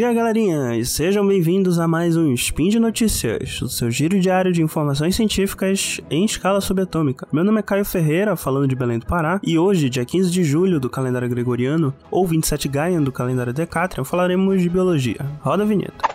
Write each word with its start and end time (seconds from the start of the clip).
dia, 0.00 0.14
galerinha, 0.14 0.78
e 0.78 0.82
sejam 0.82 1.26
bem-vindos 1.26 1.78
a 1.78 1.86
mais 1.86 2.16
um 2.16 2.32
Spin 2.32 2.70
de 2.70 2.80
Notícias, 2.80 3.60
o 3.60 3.68
seu 3.68 3.90
giro 3.90 4.18
diário 4.18 4.50
de 4.50 4.62
informações 4.62 5.14
científicas 5.14 6.00
em 6.08 6.24
escala 6.24 6.58
subatômica. 6.62 7.28
Meu 7.30 7.44
nome 7.44 7.58
é 7.58 7.62
Caio 7.62 7.84
Ferreira, 7.84 8.34
falando 8.34 8.66
de 8.66 8.74
Belém 8.74 8.98
do 8.98 9.04
Pará, 9.04 9.38
e 9.44 9.58
hoje, 9.58 9.90
dia 9.90 10.02
15 10.02 10.30
de 10.30 10.42
julho 10.42 10.80
do 10.80 10.88
calendário 10.88 11.28
gregoriano, 11.28 11.94
ou 12.10 12.26
27 12.26 12.66
Gaian 12.66 13.02
do 13.02 13.12
calendário 13.12 13.52
Decatrian, 13.52 14.02
falaremos 14.02 14.62
de 14.62 14.70
biologia. 14.70 15.18
Roda 15.42 15.64
a 15.64 15.66
vinheta. 15.66 16.08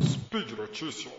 Speed 0.00 0.52
Notícias. 0.56 1.17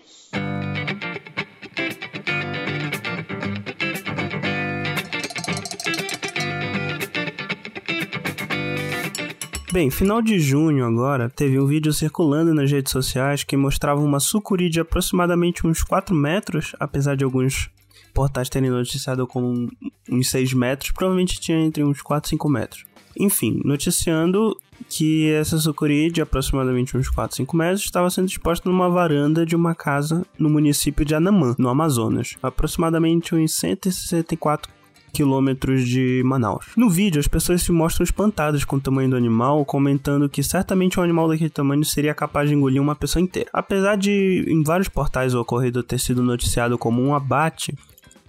Bem, 9.71 9.91
final 9.91 10.19
de 10.19 10.39
junho 10.39 10.83
agora, 10.83 11.29
teve 11.29 11.59
um 11.59 11.65
vídeo 11.67 11.93
circulando 11.93 12.55
nas 12.55 12.71
redes 12.71 12.91
sociais 12.91 13.43
que 13.43 13.55
mostrava 13.55 14.01
uma 14.01 14.19
sucuri 14.19 14.67
de 14.67 14.79
aproximadamente 14.79 15.67
uns 15.67 15.83
4 15.83 16.15
metros, 16.15 16.75
apesar 16.79 17.15
de 17.15 17.23
alguns 17.23 17.69
portais 18.11 18.49
terem 18.49 18.71
noticiado 18.71 19.27
com 19.27 19.67
uns 20.09 20.29
6 20.31 20.53
metros, 20.53 20.89
provavelmente 20.89 21.39
tinha 21.39 21.59
entre 21.59 21.83
uns 21.83 22.01
4 22.01 22.27
e 22.27 22.29
5 22.31 22.49
metros. 22.49 22.85
Enfim, 23.15 23.61
noticiando 23.63 24.57
que 24.89 25.29
essa 25.33 25.59
sucuri 25.59 26.09
de 26.09 26.19
aproximadamente 26.19 26.97
uns 26.97 27.07
4, 27.07 27.37
5 27.37 27.55
metros 27.55 27.81
estava 27.81 28.09
sendo 28.09 28.27
exposta 28.27 28.67
numa 28.67 28.89
varanda 28.89 29.45
de 29.45 29.55
uma 29.55 29.75
casa 29.75 30.25
no 30.39 30.49
município 30.49 31.05
de 31.05 31.13
Anamã, 31.13 31.53
no 31.59 31.69
Amazonas, 31.69 32.35
aproximadamente 32.41 33.35
uns 33.35 33.53
164 33.53 34.78
quilômetros 35.11 35.87
de 35.87 36.21
Manaus. 36.25 36.65
No 36.75 36.89
vídeo, 36.89 37.19
as 37.19 37.27
pessoas 37.27 37.61
se 37.61 37.71
mostram 37.71 38.03
espantadas 38.03 38.63
com 38.63 38.75
o 38.77 38.81
tamanho 38.81 39.09
do 39.09 39.15
animal, 39.15 39.65
comentando 39.65 40.29
que 40.29 40.43
certamente 40.43 40.99
um 40.99 41.03
animal 41.03 41.27
daquele 41.27 41.49
tamanho 41.49 41.83
seria 41.83 42.13
capaz 42.13 42.49
de 42.49 42.55
engolir 42.55 42.81
uma 42.81 42.95
pessoa 42.95 43.21
inteira. 43.21 43.49
Apesar 43.53 43.95
de 43.97 44.45
em 44.47 44.63
vários 44.63 44.89
portais 44.89 45.33
o 45.33 45.41
ocorrido 45.41 45.83
ter 45.83 45.99
sido 45.99 46.23
noticiado 46.23 46.77
como 46.77 47.01
um 47.01 47.13
abate, 47.13 47.75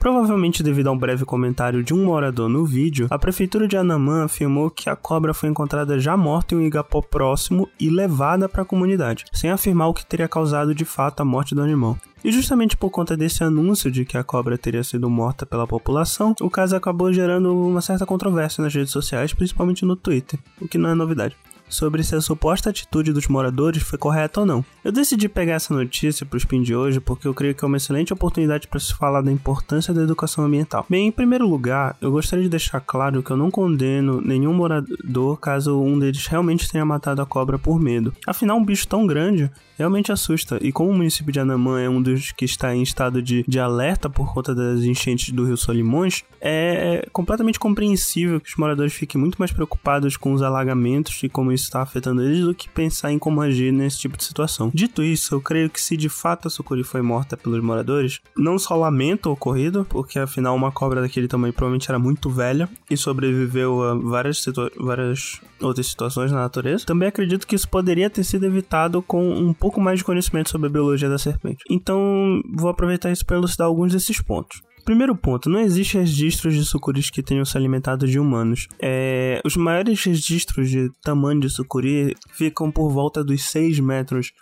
Provavelmente 0.00 0.62
devido 0.62 0.86
a 0.86 0.92
um 0.92 0.98
breve 0.98 1.26
comentário 1.26 1.84
de 1.84 1.92
um 1.92 2.06
morador 2.06 2.48
no 2.48 2.64
vídeo, 2.64 3.06
a 3.10 3.18
prefeitura 3.18 3.68
de 3.68 3.76
Anamã 3.76 4.24
afirmou 4.24 4.70
que 4.70 4.88
a 4.88 4.96
cobra 4.96 5.34
foi 5.34 5.50
encontrada 5.50 6.00
já 6.00 6.16
morta 6.16 6.54
em 6.54 6.58
um 6.58 6.62
igapó 6.62 7.02
próximo 7.02 7.68
e 7.78 7.90
levada 7.90 8.48
para 8.48 8.62
a 8.62 8.64
comunidade, 8.64 9.26
sem 9.30 9.50
afirmar 9.50 9.88
o 9.88 9.94
que 9.94 10.06
teria 10.06 10.26
causado 10.26 10.74
de 10.74 10.86
fato 10.86 11.20
a 11.20 11.24
morte 11.24 11.54
do 11.54 11.60
animal. 11.60 11.98
E 12.24 12.32
justamente 12.32 12.78
por 12.78 12.88
conta 12.88 13.14
desse 13.14 13.44
anúncio 13.44 13.90
de 13.90 14.06
que 14.06 14.16
a 14.16 14.24
cobra 14.24 14.56
teria 14.56 14.82
sido 14.82 15.10
morta 15.10 15.44
pela 15.44 15.66
população, 15.66 16.34
o 16.40 16.48
caso 16.48 16.74
acabou 16.74 17.12
gerando 17.12 17.54
uma 17.54 17.82
certa 17.82 18.06
controvérsia 18.06 18.64
nas 18.64 18.74
redes 18.74 18.92
sociais, 18.92 19.34
principalmente 19.34 19.84
no 19.84 19.96
Twitter, 19.96 20.40
o 20.58 20.66
que 20.66 20.78
não 20.78 20.88
é 20.88 20.94
novidade 20.94 21.36
sobre 21.70 22.02
se 22.02 22.14
a 22.14 22.20
suposta 22.20 22.68
atitude 22.68 23.12
dos 23.12 23.28
moradores 23.28 23.82
foi 23.82 23.98
correta 23.98 24.40
ou 24.40 24.46
não. 24.46 24.64
Eu 24.84 24.92
decidi 24.92 25.28
pegar 25.28 25.54
essa 25.54 25.72
notícia 25.72 26.26
para 26.26 26.36
o 26.36 26.38
Spin 26.38 26.62
de 26.62 26.74
hoje 26.74 27.00
porque 27.00 27.26
eu 27.26 27.32
creio 27.32 27.54
que 27.54 27.64
é 27.64 27.66
uma 27.66 27.76
excelente 27.76 28.12
oportunidade 28.12 28.68
para 28.68 28.80
se 28.80 28.92
falar 28.94 29.22
da 29.22 29.32
importância 29.32 29.94
da 29.94 30.02
educação 30.02 30.44
ambiental. 30.44 30.84
Bem, 30.88 31.06
em 31.06 31.12
primeiro 31.12 31.48
lugar, 31.48 31.96
eu 32.00 32.10
gostaria 32.10 32.44
de 32.44 32.50
deixar 32.50 32.80
claro 32.80 33.22
que 33.22 33.30
eu 33.30 33.36
não 33.36 33.50
condeno 33.50 34.20
nenhum 34.20 34.52
morador 34.52 35.38
caso 35.38 35.80
um 35.80 35.98
deles 35.98 36.26
realmente 36.26 36.70
tenha 36.70 36.84
matado 36.84 37.22
a 37.22 37.26
cobra 37.26 37.58
por 37.58 37.80
medo. 37.80 38.12
Afinal, 38.26 38.58
um 38.58 38.64
bicho 38.64 38.86
tão 38.86 39.06
grande 39.06 39.50
realmente 39.80 40.12
assusta, 40.12 40.58
e 40.60 40.70
como 40.70 40.90
o 40.90 40.94
município 40.94 41.32
de 41.32 41.40
Anamã 41.40 41.80
é 41.80 41.88
um 41.88 42.02
dos 42.02 42.32
que 42.32 42.44
está 42.44 42.74
em 42.74 42.82
estado 42.82 43.22
de, 43.22 43.44
de 43.48 43.58
alerta 43.58 44.10
por 44.10 44.32
conta 44.32 44.54
das 44.54 44.80
enchentes 44.84 45.32
do 45.32 45.44
rio 45.44 45.56
Solimões, 45.56 46.22
é 46.40 47.06
completamente 47.12 47.58
compreensível 47.58 48.40
que 48.40 48.50
os 48.50 48.56
moradores 48.56 48.92
fiquem 48.92 49.20
muito 49.20 49.36
mais 49.36 49.52
preocupados 49.52 50.16
com 50.16 50.32
os 50.32 50.42
alagamentos 50.42 51.22
e 51.22 51.28
como 51.28 51.52
isso 51.52 51.64
está 51.64 51.82
afetando 51.82 52.22
eles 52.22 52.44
do 52.44 52.54
que 52.54 52.68
pensar 52.68 53.12
em 53.12 53.18
como 53.18 53.40
agir 53.40 53.72
nesse 53.72 53.98
tipo 53.98 54.16
de 54.16 54.24
situação. 54.24 54.70
Dito 54.74 55.02
isso, 55.02 55.34
eu 55.34 55.40
creio 55.40 55.70
que 55.70 55.80
se 55.80 55.96
de 55.96 56.08
fato 56.08 56.48
a 56.48 56.50
sucuri 56.50 56.84
foi 56.84 57.02
morta 57.02 57.36
pelos 57.36 57.62
moradores, 57.62 58.20
não 58.36 58.58
só 58.58 58.76
lamento 58.76 59.28
o 59.28 59.32
ocorrido, 59.32 59.86
porque 59.88 60.18
afinal 60.18 60.54
uma 60.54 60.72
cobra 60.72 61.00
daquele 61.00 61.28
tamanho 61.28 61.52
provavelmente 61.52 61.90
era 61.90 61.98
muito 61.98 62.30
velha 62.30 62.68
e 62.88 62.96
sobreviveu 62.96 63.82
a 63.82 63.94
várias, 63.94 64.44
várias 64.78 65.40
outras 65.60 65.86
situações 65.86 66.32
na 66.32 66.38
natureza, 66.38 66.86
também 66.86 67.08
acredito 67.08 67.46
que 67.46 67.54
isso 67.54 67.68
poderia 67.68 68.08
ter 68.08 68.24
sido 68.24 68.46
evitado 68.46 69.02
com 69.02 69.30
um 69.30 69.52
pouco 69.52 69.69
pouco 69.70 69.80
mais 69.80 70.00
de 70.00 70.04
conhecimento 70.04 70.50
sobre 70.50 70.66
a 70.66 70.70
biologia 70.70 71.08
da 71.08 71.16
serpente. 71.16 71.62
Então, 71.70 72.42
vou 72.56 72.68
aproveitar 72.68 73.12
isso 73.12 73.24
para 73.24 73.36
elucidar 73.36 73.68
alguns 73.68 73.92
desses 73.92 74.20
pontos. 74.20 74.60
Primeiro 74.84 75.14
ponto, 75.14 75.48
não 75.48 75.60
existe 75.60 75.96
registros 75.96 76.54
de 76.54 76.64
sucuris 76.64 77.08
que 77.08 77.22
tenham 77.22 77.44
se 77.44 77.56
alimentado 77.56 78.08
de 78.08 78.18
humanos. 78.18 78.66
É, 78.82 79.40
os 79.44 79.56
maiores 79.56 80.02
registros 80.02 80.68
de 80.68 80.90
tamanho 81.02 81.40
de 81.40 81.48
sucuri 81.48 82.16
ficam 82.32 82.72
por 82.72 82.90
volta 82.90 83.22
dos 83.22 83.44
6 83.44 83.78
metros 83.78 84.32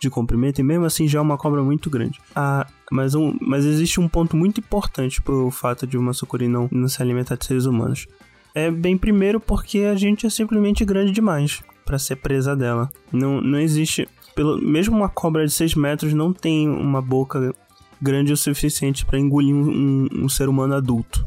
de 0.00 0.08
comprimento 0.08 0.60
e 0.60 0.64
mesmo 0.64 0.86
assim 0.86 1.06
já 1.06 1.18
é 1.18 1.22
uma 1.22 1.36
cobra 1.36 1.62
muito 1.62 1.90
grande. 1.90 2.18
Ah, 2.34 2.66
mas, 2.90 3.14
um, 3.14 3.36
mas 3.40 3.66
existe 3.66 4.00
um 4.00 4.08
ponto 4.08 4.36
muito 4.36 4.60
importante 4.60 5.20
pro 5.20 5.50
fato 5.50 5.86
de 5.86 5.98
uma 5.98 6.14
sucuri 6.14 6.48
não, 6.48 6.68
não 6.72 6.88
se 6.88 7.02
alimentar 7.02 7.36
de 7.36 7.44
seres 7.44 7.66
humanos. 7.66 8.06
É 8.54 8.70
bem 8.70 8.96
primeiro 8.96 9.38
porque 9.38 9.80
a 9.80 9.94
gente 9.94 10.26
é 10.26 10.30
simplesmente 10.30 10.84
grande 10.84 11.12
demais 11.12 11.62
para 11.84 11.98
ser 11.98 12.16
presa 12.16 12.56
dela. 12.56 12.90
Não, 13.12 13.40
não 13.40 13.58
existe 13.58 14.08
pelo, 14.38 14.56
mesmo 14.62 14.96
uma 14.96 15.08
cobra 15.08 15.44
de 15.44 15.52
6 15.52 15.74
metros 15.74 16.14
não 16.14 16.32
tem 16.32 16.68
uma 16.68 17.02
boca 17.02 17.52
grande 18.00 18.32
o 18.32 18.36
suficiente 18.36 19.04
para 19.04 19.18
engolir 19.18 19.52
um, 19.52 19.68
um, 19.68 20.08
um, 20.24 20.28
ser 20.28 20.48
humano 20.48 20.76
adulto. 20.76 21.26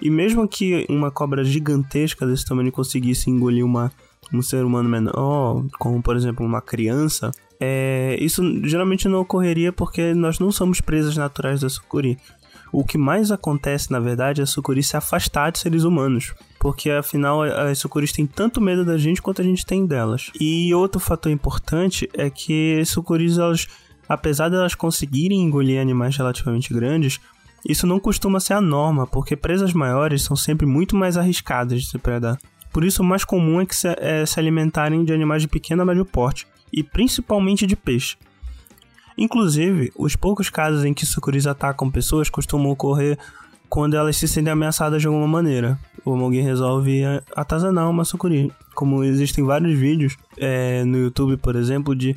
E 0.00 0.08
mesmo 0.08 0.48
que 0.48 0.86
uma 0.88 1.10
cobra 1.10 1.44
gigantesca 1.44 2.26
desse 2.26 2.46
tamanho 2.46 2.72
conseguisse 2.72 3.28
engolir 3.28 3.62
uma, 3.62 3.92
um 4.32 4.40
ser 4.40 4.64
humano 4.64 4.88
menor, 4.88 5.66
como 5.78 6.02
por 6.02 6.16
exemplo 6.16 6.46
uma 6.46 6.62
criança, 6.62 7.30
é, 7.60 8.16
isso 8.20 8.42
geralmente 8.66 9.06
não 9.06 9.20
ocorreria 9.20 9.70
porque 9.70 10.14
nós 10.14 10.38
não 10.38 10.50
somos 10.50 10.80
presas 10.80 11.14
naturais 11.14 11.60
da 11.60 11.68
sucuri. 11.68 12.16
O 12.72 12.84
que 12.84 12.98
mais 12.98 13.30
acontece, 13.30 13.90
na 13.90 14.00
verdade, 14.00 14.40
é 14.40 14.44
a 14.44 14.46
sucuri 14.46 14.82
se 14.82 14.96
afastar 14.96 15.50
de 15.50 15.58
seres 15.58 15.84
humanos. 15.84 16.34
Porque 16.58 16.90
afinal 16.90 17.42
as 17.42 17.78
sucuris 17.78 18.12
têm 18.12 18.26
tanto 18.26 18.60
medo 18.60 18.84
da 18.84 18.96
gente 18.98 19.22
quanto 19.22 19.40
a 19.40 19.44
gente 19.44 19.64
tem 19.64 19.86
delas. 19.86 20.30
E 20.40 20.74
outro 20.74 21.00
fator 21.00 21.30
importante 21.30 22.08
é 22.12 22.28
que 22.28 22.78
as 22.80 22.88
sucuris, 22.88 23.38
elas, 23.38 23.66
apesar 24.08 24.48
de 24.48 24.76
conseguirem 24.76 25.40
engolir 25.40 25.80
animais 25.80 26.16
relativamente 26.16 26.74
grandes, 26.74 27.20
isso 27.68 27.86
não 27.86 27.98
costuma 27.98 28.40
ser 28.40 28.54
a 28.54 28.60
norma, 28.60 29.06
porque 29.06 29.36
presas 29.36 29.72
maiores 29.72 30.22
são 30.22 30.36
sempre 30.36 30.66
muito 30.66 30.94
mais 30.94 31.16
arriscadas 31.16 31.82
de 31.82 31.88
se 31.88 31.98
predar. 31.98 32.38
Por 32.72 32.84
isso, 32.84 33.02
o 33.02 33.04
mais 33.04 33.24
comum 33.24 33.60
é 33.60 33.66
que 33.66 33.74
se, 33.74 33.88
é, 33.98 34.24
se 34.26 34.38
alimentarem 34.38 35.04
de 35.04 35.12
animais 35.12 35.42
de 35.42 35.48
pequeno 35.48 35.82
a 35.82 35.84
médio 35.84 36.04
porte, 36.04 36.46
e 36.72 36.82
principalmente 36.82 37.66
de 37.66 37.74
peixe. 37.74 38.16
Inclusive, 39.16 39.92
os 39.96 40.14
poucos 40.14 40.50
casos 40.50 40.84
em 40.84 40.92
que 40.92 41.06
sucuris 41.06 41.46
atacam 41.46 41.90
pessoas 41.90 42.28
costumam 42.28 42.70
ocorrer 42.70 43.18
quando 43.68 43.96
elas 43.96 44.16
se 44.16 44.28
sentem 44.28 44.52
ameaçadas 44.52 45.00
de 45.00 45.06
alguma 45.06 45.26
maneira. 45.26 45.78
O 46.04 46.14
alguém 46.14 46.42
resolve 46.42 47.02
atazanar 47.34 47.90
uma 47.90 48.04
sucuri. 48.04 48.52
Como 48.74 49.02
existem 49.02 49.44
vários 49.44 49.78
vídeos 49.78 50.16
é, 50.36 50.84
no 50.84 50.98
YouTube, 50.98 51.36
por 51.38 51.56
exemplo, 51.56 51.96
de, 51.96 52.16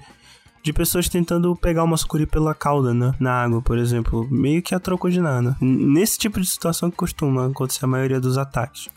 de 0.62 0.74
pessoas 0.74 1.08
tentando 1.08 1.56
pegar 1.56 1.84
uma 1.84 1.98
sucuri 1.98 2.26
pela 2.26 2.54
cauda 2.54 2.94
né, 2.94 3.14
na 3.20 3.44
água, 3.44 3.62
por 3.62 3.78
exemplo, 3.78 4.28
meio 4.30 4.62
que 4.62 4.76
a 4.76 4.80
troco 4.80 5.10
de 5.10 5.22
nada. 5.22 5.56
Nesse 5.62 6.20
tipo 6.20 6.40
de 6.40 6.48
situação 6.48 6.92
que 6.92 6.98
costuma 6.98 7.48
acontecer 7.48 7.86
a 7.86 7.88
maioria 7.88 8.20
dos 8.20 8.38
ataques. 8.38 8.90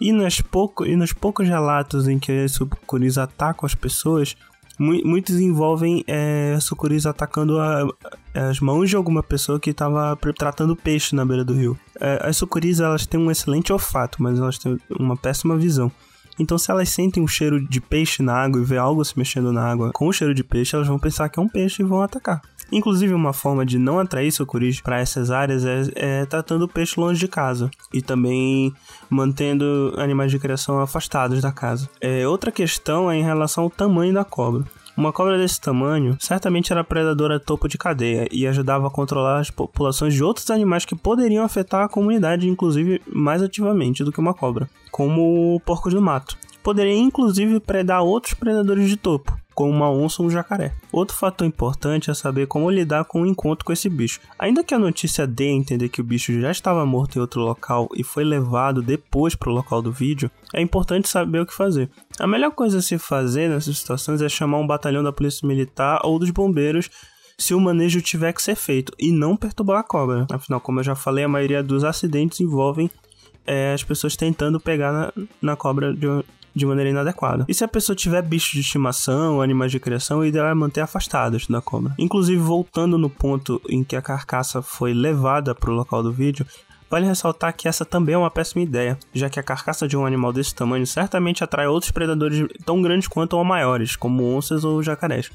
E, 0.00 0.12
pouco, 0.44 0.86
e 0.86 0.96
nos 0.96 1.12
poucos 1.12 1.46
relatos 1.46 2.08
em 2.08 2.18
que 2.18 2.32
as 2.32 2.52
sucuris 2.52 3.18
atacam 3.18 3.66
as 3.66 3.74
pessoas, 3.74 4.34
muitos 4.80 5.38
envolvem 5.38 6.02
é, 6.06 6.56
sucuris 6.58 7.04
atacando 7.04 7.58
a, 7.58 7.86
as 8.34 8.60
mãos 8.60 8.88
de 8.88 8.96
alguma 8.96 9.22
pessoa 9.22 9.60
que 9.60 9.70
estava 9.70 10.18
tratando 10.36 10.74
peixe 10.74 11.14
na 11.14 11.24
beira 11.24 11.44
do 11.44 11.52
rio. 11.52 11.78
É, 12.00 12.26
as 12.26 12.38
sucuris 12.38 12.80
elas 12.80 13.04
têm 13.04 13.20
um 13.20 13.30
excelente 13.30 13.72
olfato, 13.72 14.22
mas 14.22 14.38
elas 14.38 14.56
têm 14.56 14.78
uma 14.98 15.16
péssima 15.16 15.54
visão. 15.56 15.92
Então, 16.38 16.56
se 16.56 16.70
elas 16.70 16.88
sentem 16.88 17.22
um 17.22 17.28
cheiro 17.28 17.60
de 17.60 17.80
peixe 17.80 18.22
na 18.22 18.34
água 18.34 18.60
e 18.60 18.64
vê 18.64 18.78
algo 18.78 19.04
se 19.04 19.18
mexendo 19.18 19.52
na 19.52 19.62
água 19.62 19.90
com 19.92 20.08
o 20.08 20.12
cheiro 20.12 20.34
de 20.34 20.44
peixe, 20.44 20.74
elas 20.74 20.88
vão 20.88 20.98
pensar 20.98 21.28
que 21.28 21.38
é 21.38 21.42
um 21.42 21.48
peixe 21.48 21.82
e 21.82 21.86
vão 21.86 22.02
atacar. 22.02 22.40
Inclusive, 22.72 23.12
uma 23.12 23.32
forma 23.32 23.66
de 23.66 23.78
não 23.78 23.98
atrair 23.98 24.30
sucuris 24.30 24.80
para 24.80 25.00
essas 25.00 25.30
áreas 25.30 25.64
é, 25.64 25.82
é, 25.96 26.26
tratando 26.26 26.62
o 26.62 26.68
peixe 26.68 27.00
longe 27.00 27.18
de 27.18 27.26
casa 27.26 27.70
e 27.92 28.00
também 28.00 28.72
mantendo 29.08 29.92
animais 29.96 30.30
de 30.30 30.38
criação 30.38 30.80
afastados 30.80 31.42
da 31.42 31.50
casa. 31.50 31.88
É, 32.00 32.26
outra 32.28 32.52
questão 32.52 33.10
é 33.10 33.16
em 33.16 33.22
relação 33.22 33.64
ao 33.64 33.70
tamanho 33.70 34.14
da 34.14 34.24
cobra. 34.24 34.64
Uma 35.00 35.14
cobra 35.14 35.38
desse 35.38 35.58
tamanho 35.58 36.14
certamente 36.20 36.70
era 36.70 36.84
predadora 36.84 37.40
topo 37.40 37.66
de 37.66 37.78
cadeia 37.78 38.28
e 38.30 38.46
ajudava 38.46 38.86
a 38.86 38.90
controlar 38.90 39.40
as 39.40 39.50
populações 39.50 40.12
de 40.12 40.22
outros 40.22 40.50
animais 40.50 40.84
que 40.84 40.94
poderiam 40.94 41.42
afetar 41.42 41.86
a 41.86 41.88
comunidade, 41.88 42.46
inclusive 42.46 43.00
mais 43.10 43.42
ativamente 43.42 44.04
do 44.04 44.12
que 44.12 44.20
uma 44.20 44.34
cobra, 44.34 44.68
como 44.90 45.54
o 45.54 45.60
porco 45.60 45.88
do 45.88 46.02
mato. 46.02 46.36
Poderia 46.62 46.94
inclusive 46.94 47.60
predar 47.60 48.02
outros 48.02 48.34
predadores 48.34 48.90
de 48.90 48.98
topo, 48.98 49.39
como 49.60 49.70
uma 49.70 49.90
onça 49.90 50.22
ou 50.22 50.28
um 50.28 50.30
jacaré. 50.30 50.72
Outro 50.90 51.14
fator 51.14 51.46
importante 51.46 52.10
é 52.10 52.14
saber 52.14 52.46
como 52.46 52.70
lidar 52.70 53.04
com 53.04 53.20
o 53.20 53.26
encontro 53.26 53.62
com 53.62 53.74
esse 53.74 53.90
bicho. 53.90 54.18
Ainda 54.38 54.64
que 54.64 54.72
a 54.72 54.78
notícia 54.78 55.26
dê 55.26 55.48
a 55.48 55.52
entender 55.52 55.90
que 55.90 56.00
o 56.00 56.04
bicho 56.04 56.40
já 56.40 56.50
estava 56.50 56.86
morto 56.86 57.16
em 57.16 57.20
outro 57.20 57.42
local 57.42 57.86
e 57.94 58.02
foi 58.02 58.24
levado 58.24 58.80
depois 58.80 59.34
para 59.34 59.50
o 59.50 59.52
local 59.52 59.82
do 59.82 59.92
vídeo, 59.92 60.30
é 60.54 60.62
importante 60.62 61.10
saber 61.10 61.40
o 61.40 61.46
que 61.46 61.52
fazer. 61.52 61.90
A 62.18 62.26
melhor 62.26 62.52
coisa 62.52 62.78
a 62.78 62.82
se 62.82 62.96
fazer 62.96 63.50
nessas 63.50 63.76
situações 63.76 64.22
é 64.22 64.30
chamar 64.30 64.56
um 64.56 64.66
batalhão 64.66 65.02
da 65.02 65.12
polícia 65.12 65.46
militar 65.46 66.00
ou 66.04 66.18
dos 66.18 66.30
bombeiros 66.30 66.88
se 67.36 67.52
o 67.52 67.60
manejo 67.60 68.00
tiver 68.00 68.32
que 68.32 68.42
ser 68.42 68.54
feito 68.54 68.94
e 68.98 69.12
não 69.12 69.36
perturbar 69.36 69.80
a 69.80 69.82
cobra. 69.82 70.26
Afinal, 70.30 70.60
como 70.60 70.80
eu 70.80 70.84
já 70.84 70.94
falei, 70.94 71.24
a 71.24 71.28
maioria 71.28 71.62
dos 71.62 71.84
acidentes 71.84 72.40
envolvem 72.40 72.90
é, 73.46 73.72
as 73.74 73.82
pessoas 73.82 74.16
tentando 74.16 74.60
pegar 74.60 74.92
na, 74.92 75.12
na 75.40 75.56
cobra 75.56 75.92
de, 75.92 76.06
de 76.54 76.66
maneira 76.66 76.90
inadequada. 76.90 77.44
E 77.48 77.54
se 77.54 77.64
a 77.64 77.68
pessoa 77.68 77.96
tiver 77.96 78.22
bichos 78.22 78.52
de 78.52 78.60
estimação, 78.60 79.40
animais 79.40 79.72
de 79.72 79.80
criação, 79.80 80.20
o 80.20 80.24
ideal 80.24 80.46
é 80.46 80.54
manter 80.54 80.80
afastados 80.80 81.46
da 81.46 81.60
cobra. 81.60 81.94
Inclusive, 81.98 82.40
voltando 82.40 82.98
no 82.98 83.10
ponto 83.10 83.60
em 83.68 83.82
que 83.84 83.96
a 83.96 84.02
carcaça 84.02 84.62
foi 84.62 84.92
levada 84.92 85.54
para 85.54 85.70
o 85.70 85.74
local 85.74 86.02
do 86.02 86.12
vídeo, 86.12 86.46
Vale 86.90 87.06
ressaltar 87.06 87.54
que 87.56 87.68
essa 87.68 87.84
também 87.84 88.16
é 88.16 88.18
uma 88.18 88.32
péssima 88.32 88.64
ideia, 88.64 88.98
já 89.14 89.30
que 89.30 89.38
a 89.38 89.44
carcaça 89.44 89.86
de 89.86 89.96
um 89.96 90.04
animal 90.04 90.32
desse 90.32 90.52
tamanho 90.52 90.84
certamente 90.84 91.44
atrai 91.44 91.68
outros 91.68 91.92
predadores 91.92 92.48
tão 92.64 92.82
grandes 92.82 93.06
quanto 93.06 93.34
ou 93.34 93.44
maiores, 93.44 93.94
como 93.94 94.24
onças 94.24 94.64
ou 94.64 94.82
jacarés. 94.82 95.30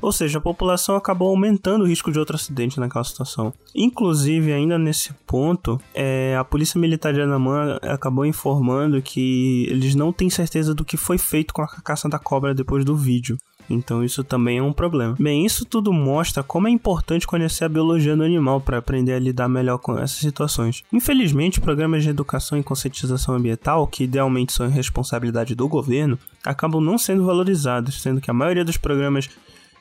Ou 0.00 0.12
seja, 0.12 0.38
a 0.38 0.40
população 0.40 0.96
acabou 0.96 1.28
aumentando 1.28 1.84
o 1.84 1.86
risco 1.86 2.10
de 2.10 2.18
outro 2.18 2.36
acidente 2.36 2.80
naquela 2.80 3.04
situação. 3.04 3.52
Inclusive, 3.74 4.52
ainda 4.52 4.78
nesse 4.78 5.12
ponto, 5.26 5.80
é, 5.94 6.36
a 6.36 6.44
Polícia 6.44 6.80
Militar 6.80 7.12
de 7.12 7.20
Anamã 7.20 7.78
acabou 7.82 8.24
informando 8.24 9.02
que 9.02 9.66
eles 9.68 9.94
não 9.94 10.12
têm 10.12 10.30
certeza 10.30 10.74
do 10.74 10.84
que 10.84 10.96
foi 10.96 11.18
feito 11.18 11.52
com 11.52 11.62
a 11.62 11.68
caça 11.68 12.08
da 12.08 12.18
cobra 12.18 12.54
depois 12.54 12.84
do 12.84 12.96
vídeo. 12.96 13.36
Então 13.70 14.02
isso 14.02 14.24
também 14.24 14.58
é 14.58 14.62
um 14.62 14.72
problema. 14.72 15.14
Bem, 15.18 15.46
isso 15.46 15.64
tudo 15.64 15.92
mostra 15.92 16.42
como 16.42 16.66
é 16.66 16.70
importante 16.70 17.26
conhecer 17.26 17.64
a 17.64 17.68
biologia 17.68 18.16
do 18.16 18.24
animal 18.24 18.60
para 18.60 18.78
aprender 18.78 19.12
a 19.12 19.18
lidar 19.18 19.48
melhor 19.48 19.78
com 19.78 19.96
essas 19.96 20.18
situações. 20.18 20.82
Infelizmente, 20.92 21.60
programas 21.60 22.02
de 22.02 22.10
educação 22.10 22.58
e 22.58 22.64
conscientização 22.64 23.36
ambiental, 23.36 23.86
que 23.86 24.04
idealmente 24.04 24.52
são 24.52 24.68
responsabilidade 24.68 25.54
do 25.54 25.68
governo, 25.68 26.18
acabam 26.44 26.82
não 26.82 26.98
sendo 26.98 27.24
valorizados, 27.24 28.02
sendo 28.02 28.20
que 28.20 28.30
a 28.30 28.34
maioria 28.34 28.64
dos 28.64 28.76
programas 28.76 29.30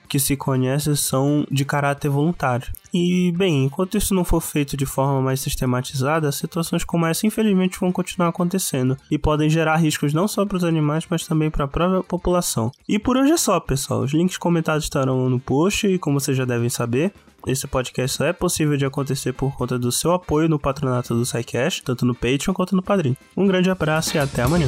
que 0.10 0.20
se 0.20 0.36
conhece 0.36 0.98
são 0.98 1.46
de 1.50 1.64
caráter 1.64 2.10
voluntário. 2.10 2.68
E, 2.92 3.32
bem, 3.38 3.66
enquanto 3.66 3.96
isso 3.96 4.16
não 4.16 4.26
for 4.26 4.42
feito 4.42 4.76
de 4.76 4.86
forma 4.86 5.22
mais 5.22 5.40
sistematizada, 5.40 6.32
situações 6.32 6.84
como 6.84 7.06
essa 7.06 7.28
infelizmente 7.28 7.80
vão 7.80 7.92
continuar 7.92 8.30
acontecendo 8.30 8.98
e 9.12 9.18
podem 9.18 9.50
gerar 9.50 9.78
riscos 9.78 10.14
não 10.14 10.28
só 10.28 10.46
para 10.46 10.58
os 10.58 10.64
animais, 10.64 11.06
mas 11.10 11.28
também 11.28 11.52
para 11.52 11.66
a 11.66 11.68
própria 11.68 12.02
população. 12.02 12.72
E 12.88 12.98
por 12.98 13.16
hoje 13.16 13.34
é 13.34 13.38
só, 13.38 13.60
pessoal. 13.60 14.02
Os 14.02 14.12
links 14.12 14.38
comentados 14.38 14.86
estarão 14.86 15.30
no 15.30 15.40
post 15.40 15.88
e, 15.88 16.00
como 16.00 16.20
vocês 16.20 16.36
já 16.36 16.46
devem 16.46 16.70
saber, 16.70 17.14
esse 17.46 17.68
podcast 17.68 18.18
só 18.18 18.26
é 18.26 18.34
possível 18.34 18.76
de 18.76 18.86
acontecer 18.86 19.34
por 19.34 19.56
conta 19.56 19.78
do 19.78 19.92
seu 19.92 20.12
apoio 20.12 20.50
no 20.50 20.60
patronato 20.60 21.14
do 21.14 21.26
SciCash, 21.26 21.82
tanto 21.82 22.06
no 22.06 22.16
Patreon 22.16 22.54
quanto 22.54 22.76
no 22.76 22.82
Padrim. 22.82 23.16
Um 23.38 23.48
grande 23.48 23.70
abraço 23.70 24.18
e 24.18 24.20
até 24.20 24.42
amanhã. 24.42 24.68